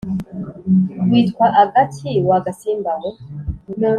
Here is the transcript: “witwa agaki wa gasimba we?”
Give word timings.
“witwa 1.09 1.47
agaki 1.63 2.11
wa 2.29 2.37
gasimba 2.45 2.91
we?” 3.01 3.09